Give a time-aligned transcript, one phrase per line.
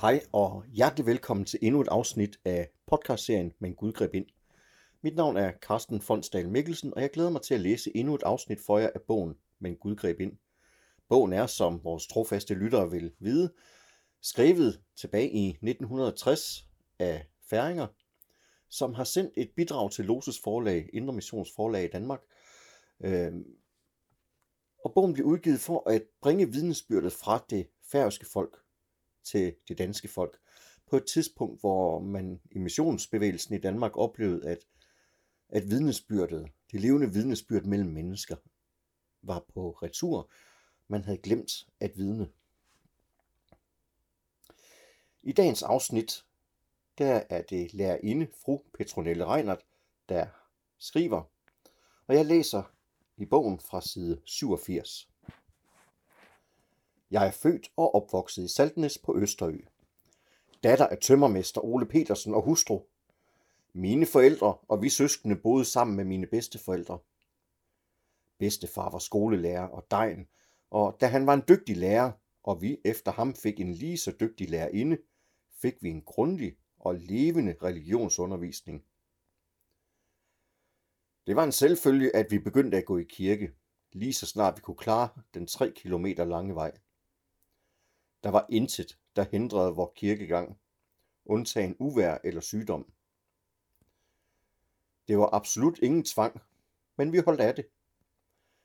[0.00, 4.26] Hej og hjertelig velkommen til endnu et afsnit af podcastserien Men Gud greb ind.
[5.02, 8.22] Mit navn er Carsten Fonsdal Mikkelsen, og jeg glæder mig til at læse endnu et
[8.22, 10.32] afsnit for jer af bogen Men Gud greb ind.
[11.08, 13.52] Bogen er, som vores trofaste lyttere vil vide,
[14.22, 16.66] skrevet tilbage i 1960
[16.98, 17.86] af færinger,
[18.68, 22.20] som har sendt et bidrag til Loses forlag, Indre Missions forlag i Danmark.
[23.00, 23.44] Øhm,
[24.84, 28.60] og bogen blev udgivet for at bringe vidnesbyrdet fra det færøske folk
[29.24, 30.38] til det danske folk.
[30.86, 34.58] På et tidspunkt, hvor man i missionsbevægelsen i Danmark oplevede, at,
[35.48, 38.36] at vidnesbyrdet, det levende vidnesbyrd mellem mennesker,
[39.22, 40.30] var på retur.
[40.88, 42.28] Man havde glemt at vidne.
[45.22, 46.24] I dagens afsnit,
[46.98, 49.64] der er det lærerinde fru Petronelle Reinert,
[50.08, 50.26] der
[50.78, 51.22] skriver,
[52.06, 52.62] og jeg læser
[53.16, 55.09] i bogen fra side 87.
[57.10, 59.58] Jeg er født og opvokset i Saltnes på Østerø.
[60.62, 62.82] Datter af tømmermester Ole Petersen og hustru.
[63.72, 66.98] Mine forældre og vi søskende boede sammen med mine bedsteforældre.
[68.38, 70.28] Bedstefar var skolelærer og dejen,
[70.70, 74.12] og da han var en dygtig lærer, og vi efter ham fik en lige så
[74.20, 74.98] dygtig lærerinde,
[75.62, 78.84] fik vi en grundig og levende religionsundervisning.
[81.26, 83.52] Det var en selvfølge, at vi begyndte at gå i kirke,
[83.92, 86.72] lige så snart vi kunne klare den tre kilometer lange vej.
[88.22, 90.60] Der var intet, der hindrede vor kirkegang,
[91.24, 92.92] undtagen uvær eller sygdom.
[95.08, 96.40] Det var absolut ingen tvang,
[96.96, 97.66] men vi holdt af det.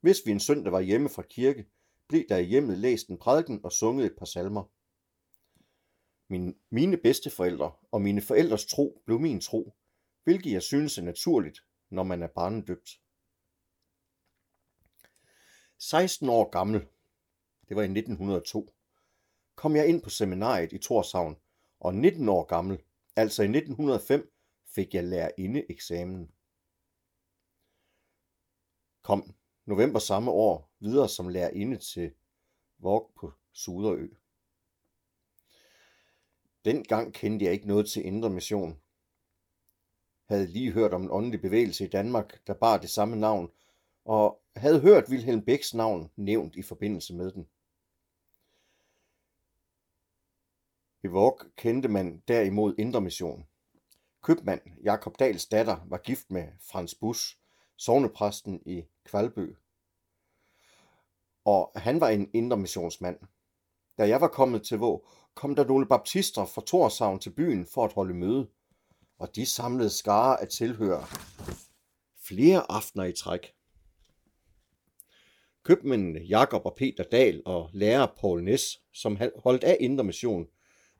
[0.00, 1.66] Hvis vi en søndag var hjemme fra kirke,
[2.08, 4.64] blev der i hjemmet læst en prædiken og sunget et par salmer.
[6.28, 9.74] Min, mine bedsteforældre og mine forældres tro blev min tro,
[10.24, 11.58] hvilket jeg synes er naturligt,
[11.90, 13.00] når man er barnedøbt.
[15.78, 16.80] 16 år gammel,
[17.68, 18.75] det var i 1902,
[19.56, 21.36] kom jeg ind på seminariet i Torshavn,
[21.80, 22.82] og 19 år gammel,
[23.16, 24.32] altså i 1905,
[24.66, 26.30] fik jeg lærerinde eksamen.
[29.02, 29.34] Kom
[29.64, 32.12] november samme år videre som lærerinde til
[32.78, 34.08] Vok på Suderø.
[36.64, 38.80] Dengang kendte jeg ikke noget til Indre Mission.
[40.24, 43.50] Havde lige hørt om en åndelig bevægelse i Danmark, der bar det samme navn,
[44.04, 47.48] og havde hørt Vilhelm Bæks navn nævnt i forbindelse med den.
[51.06, 53.46] I Våg kendte man derimod Indre Mission.
[54.22, 57.38] Købmand Jakob Dals datter var gift med Frans Bus,
[57.76, 59.52] sovnepræsten i Kvalbø.
[61.44, 63.18] Og han var en indre missionsmand.
[63.98, 67.84] Da jeg var kommet til Vå, kom der nogle baptister fra Torshavn til byen for
[67.84, 68.48] at holde møde,
[69.18, 71.06] og de samlede skare at tilhøre
[72.28, 73.52] flere aftener i træk.
[75.62, 80.46] Købmændene Jakob og Peter Dal og lærer Paul Næs, som holdt af Indre Mission,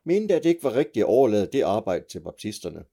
[0.07, 2.85] mente, at det ikke var rigtigt at overlade det arbejde til baptisterne.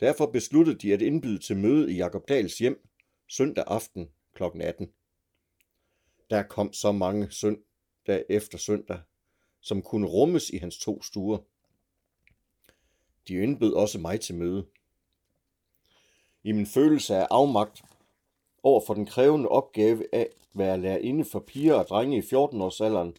[0.00, 2.88] Derfor besluttede de at indbyde til møde i Jakob Dals hjem
[3.28, 4.42] søndag aften kl.
[4.60, 4.90] 18.
[6.30, 9.00] Der kom så mange søndag efter søndag,
[9.60, 11.38] som kunne rummes i hans to stuer.
[13.28, 14.66] De indbød også mig til møde.
[16.44, 17.82] I min følelse af afmagt
[18.62, 23.12] over for den krævende opgave af at være lærerinde for piger og drenge i 14-årsalderen,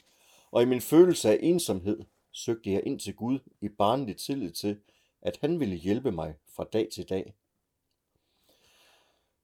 [0.51, 1.99] og i min følelse af ensomhed
[2.31, 4.81] søgte jeg ind til Gud i barnlig tillid til,
[5.21, 7.35] at han ville hjælpe mig fra dag til dag.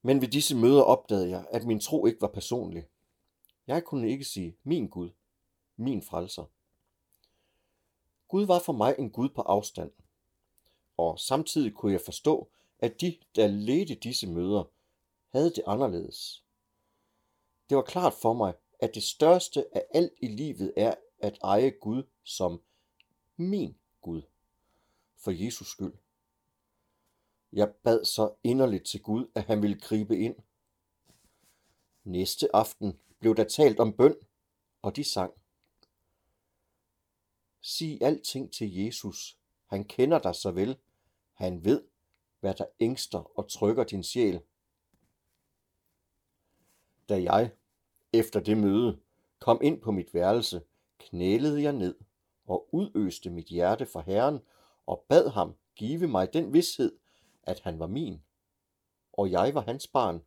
[0.02, 2.88] Men ved disse møder opdagede jeg, at min tro ikke var personlig.
[3.66, 5.10] Jeg kunne ikke sige min Gud,
[5.76, 6.44] min frelser.
[8.28, 9.92] Gud var for mig en Gud på afstand.
[10.96, 14.64] Og samtidig kunne jeg forstå, at de, der ledte disse møder,
[15.28, 16.44] havde det anderledes.
[17.68, 21.70] Det var klart for mig, at det største af alt i livet er at eje
[21.70, 22.62] Gud som
[23.38, 24.22] min Gud,
[25.16, 25.92] for Jesus skyld.
[27.52, 30.36] Jeg bad så inderligt til Gud, at han ville gribe ind.
[32.04, 34.16] Næste aften blev der talt om bøn,
[34.82, 35.32] og de sang.
[37.60, 39.38] Sig alting til Jesus.
[39.66, 40.78] Han kender dig så vel.
[41.32, 41.84] Han ved,
[42.40, 44.40] hvad der ængster og trykker din sjæl.
[47.08, 47.52] Da jeg,
[48.12, 49.00] efter det møde,
[49.38, 50.62] kom ind på mit værelse,
[50.98, 51.94] knælede jeg ned
[52.48, 54.38] og udøste mit hjerte for Herren
[54.86, 56.98] og bad ham give mig den vidshed,
[57.42, 58.22] at han var min,
[59.12, 60.24] og jeg var hans barn.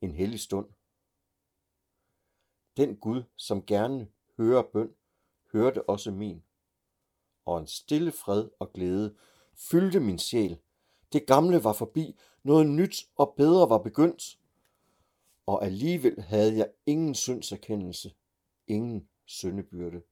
[0.00, 0.68] En hellig stund.
[2.76, 4.94] Den Gud, som gerne hører bøn,
[5.52, 6.42] hørte også min.
[7.44, 9.16] Og en stille fred og glæde
[9.54, 10.58] fyldte min sjæl.
[11.12, 14.38] Det gamle var forbi, noget nyt og bedre var begyndt.
[15.46, 18.14] Og alligevel havde jeg ingen syndserkendelse,
[18.66, 20.02] ingen syndebyrde.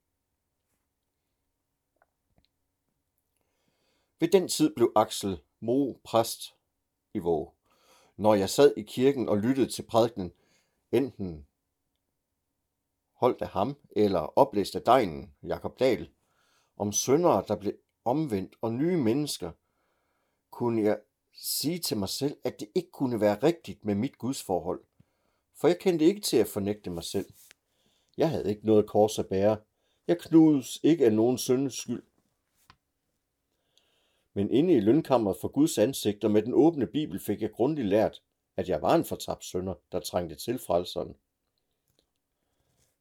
[4.21, 6.55] Ved den tid blev Axel Mo præst
[7.15, 7.51] i Våge.
[8.17, 10.33] Når jeg sad i kirken og lyttede til prædikenen,
[10.93, 11.47] enten
[13.13, 16.11] holdt af ham eller oplæst af dejen Jakob Dahl,
[16.77, 17.73] om syndere, der blev
[18.05, 19.53] omvendt og nye mennesker,
[20.51, 21.01] kunne jeg
[21.33, 24.85] sige til mig selv, at det ikke kunne være rigtigt med mit gudsforhold,
[25.55, 27.27] for jeg kendte ikke til at fornægte mig selv.
[28.17, 29.57] Jeg havde ikke noget kors at bære.
[30.07, 32.03] Jeg knudes ikke af nogen syndes skyld.
[34.35, 37.89] Men inde i lønkammeret for Guds ansigt og med den åbne bibel fik jeg grundigt
[37.89, 38.23] lært,
[38.57, 41.17] at jeg var en fortabt sønder, der trængte til frelseren.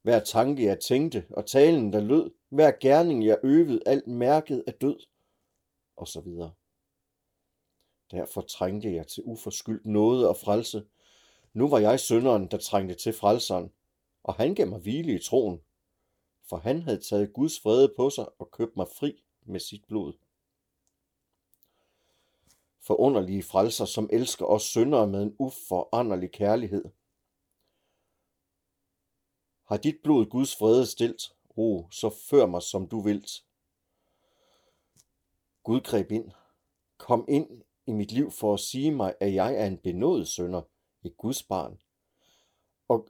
[0.01, 4.73] Hver tanke jeg tænkte, og talen der lød, hver gerning jeg øvede, alt mærket af
[4.73, 4.99] død,
[5.95, 6.51] og så videre.
[8.11, 10.83] Derfor trængte jeg til uforskyldt noget og frelse.
[11.53, 13.71] Nu var jeg sønderen, der trængte til frelseren,
[14.23, 15.61] og han gav mig hvile i troen,
[16.49, 20.13] for han havde taget Guds fred på sig og købt mig fri med sit blod.
[22.81, 26.85] Forunderlige frelser, som elsker os syndere med en uforanderlig kærlighed.
[29.67, 31.21] Har dit blod Guds fred stilt,
[31.57, 33.31] o, så før mig som du vilt.
[35.63, 36.31] Gud greb ind.
[36.97, 40.61] Kom ind i mit liv for at sige mig, at jeg er en benådet sønder,
[41.03, 41.81] et Guds barn.
[42.87, 43.07] Og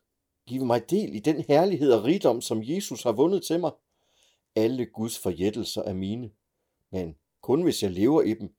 [0.47, 3.71] give mig del i den herlighed og rigdom, som Jesus har vundet til mig.
[4.55, 6.31] Alle Guds forjættelser er mine,
[6.89, 8.55] men kun hvis jeg lever i dem,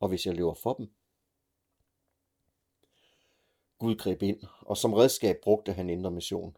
[0.00, 0.90] og hvis jeg lever for dem.
[3.78, 6.56] Gud greb ind, og som redskab brugte han indre mission.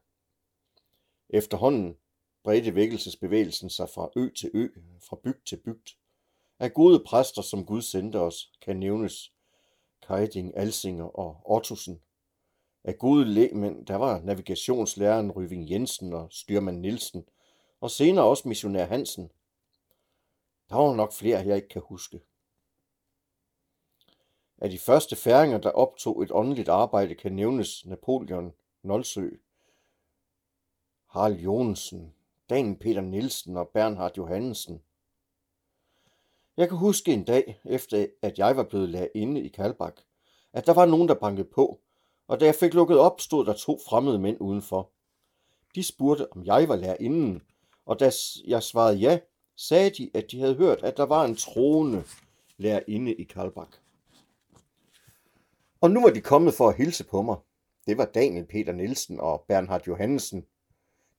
[1.30, 1.96] Efterhånden
[2.42, 4.68] bredte vækkelsesbevægelsen sig fra ø til ø,
[5.08, 5.88] fra bygd til bygd.
[6.58, 9.32] Af gode præster, som Gud sendte os, kan nævnes
[10.06, 12.02] Keiding, Alsinger og Ottosen.
[12.84, 17.28] Af gode lægmænd, der var navigationslæreren Ryving Jensen og styrmand Nielsen,
[17.80, 19.30] og senere også missionær Hansen.
[20.68, 22.20] Der var nok flere, jeg ikke kan huske.
[24.62, 29.30] Af de første færinger, der optog et åndeligt arbejde, kan nævnes Napoleon Nolsø,
[31.06, 32.14] Harald Jonsen,
[32.50, 34.82] Dan Peter Nielsen og Bernhard Johannesen.
[36.56, 40.00] Jeg kan huske en dag, efter at jeg var blevet lagt inde i Kalbak,
[40.52, 41.80] at der var nogen, der bankede på,
[42.28, 44.90] og da jeg fik lukket op, stod der to fremmede mænd udenfor.
[45.74, 47.42] De spurgte, om jeg var lærerinden,
[47.86, 48.10] og da
[48.46, 49.18] jeg svarede ja,
[49.56, 52.04] sagde de, at de havde hørt, at der var en troende
[52.56, 53.81] lærerinde i Kalbak.
[55.82, 57.36] Og nu var de kommet for at hilse på mig.
[57.86, 60.46] Det var Daniel Peter Nielsen og Bernhard Johannesen.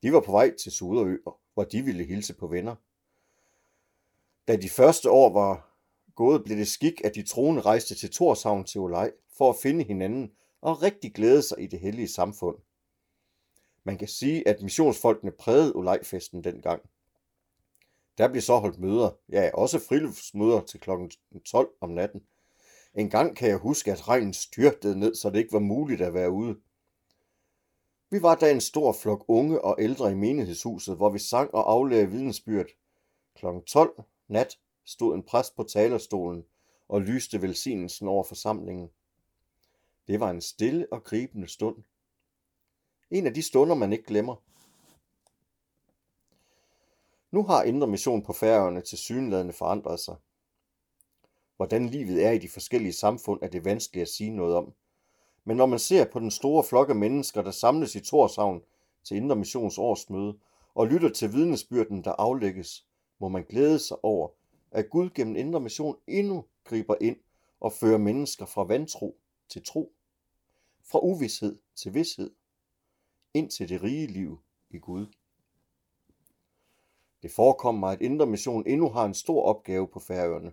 [0.03, 1.17] De var på vej til Suderø,
[1.53, 2.75] hvor de ville hilse på venner.
[4.47, 5.77] Da de første år var
[6.15, 9.83] gået, blev det skik, at de troende rejste til Torshavn til Olej for at finde
[9.83, 10.31] hinanden
[10.61, 12.57] og rigtig glæde sig i det hellige samfund.
[13.83, 16.81] Man kan sige, at missionsfolkene prægede Olejfesten dengang.
[18.17, 20.89] Der blev så holdt møder, ja, også friluftsmøder til kl.
[21.45, 22.21] 12 om natten.
[22.93, 26.13] En gang kan jeg huske, at regnen styrtede ned, så det ikke var muligt at
[26.13, 26.55] være ude.
[28.09, 31.71] Vi var da en stor flok unge og ældre i menighedshuset, hvor vi sang og
[31.71, 32.67] aflagde vidensbyrd.
[33.35, 33.45] Kl.
[33.67, 36.45] 12 nat stod en præst på talerstolen
[36.89, 38.89] og lyste velsignelsen over forsamlingen.
[40.07, 41.83] Det var en stille og gribende stund.
[43.11, 44.35] En af de stunder, man ikke glemmer.
[47.31, 50.15] Nu har Indre Mission på færøerne til synlædende forandret sig.
[51.63, 54.73] Hvordan livet er i de forskellige samfund, er det vanskeligt at sige noget om.
[55.43, 58.61] Men når man ser på den store flok af mennesker, der samles i Torshavn
[59.03, 60.37] til Indre Missions årsmøde,
[60.75, 62.87] og lytter til vidnesbyrden, der aflægges,
[63.19, 64.29] må man glæde sig over,
[64.71, 67.17] at Gud gennem Indre Mission endnu griber ind
[67.59, 69.17] og fører mennesker fra vantro
[69.49, 69.93] til tro,
[70.83, 72.31] fra uvidshed til vidshed,
[73.33, 74.39] ind til det rige liv
[74.69, 75.05] i Gud.
[77.21, 80.51] Det forekommer mig, at Indre Mission endnu har en stor opgave på færøerne,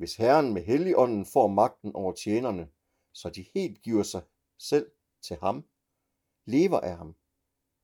[0.00, 2.68] hvis Herren med Helligånden får magten over tjenerne,
[3.12, 4.22] så de helt giver sig
[4.58, 4.90] selv
[5.22, 5.64] til ham,
[6.44, 7.14] lever af ham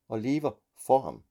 [0.09, 0.51] og lever
[0.87, 1.23] for ham.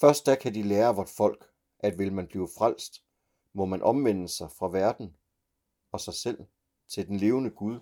[0.00, 3.04] Først da kan de lære vort folk, at vil man blive frelst,
[3.52, 5.16] må man omvende sig fra verden
[5.92, 6.44] og sig selv
[6.88, 7.80] til den levende Gud,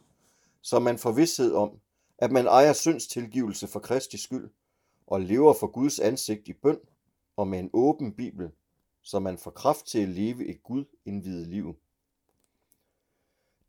[0.60, 1.80] så man får vidshed om,
[2.18, 4.50] at man ejer synds tilgivelse for Kristi skyld
[5.06, 6.80] og lever for Guds ansigt i bøn
[7.36, 8.52] og med en åben bibel
[9.06, 11.76] så man får kraft til at leve et Gud indvidet liv.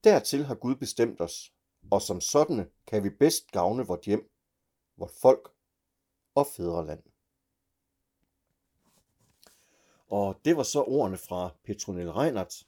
[0.03, 1.53] Dertil har Gud bestemt os,
[1.91, 4.29] og som sådanne kan vi bedst gavne vort hjem,
[4.95, 5.49] vort folk
[6.35, 7.03] og fædreland.
[10.07, 12.67] Og det var så ordene fra Petronel Reinhardt.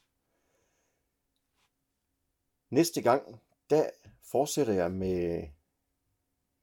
[2.70, 3.90] Næste gang, der
[4.22, 5.48] fortsætter jeg med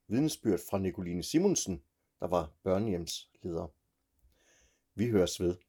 [0.08, 1.84] vidnesbyrd fra Nicoline Simonsen,
[2.20, 3.68] der var børnehjemsleder.
[4.96, 5.67] Vi høres ved.